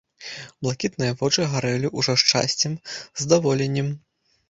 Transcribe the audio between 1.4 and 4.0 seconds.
гарэлі ўжо шчасцем, здаволеннем.